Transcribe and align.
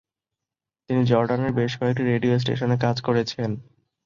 তিনি 0.89 1.01
জর্ডানের 1.05 1.51
বেশ 1.51 1.71
কয়েকটি 1.79 2.03
রেডিও 2.03 2.33
স্টেশনে 2.39 2.77
কাজ 2.77 2.97
করেছেন। 3.01 3.49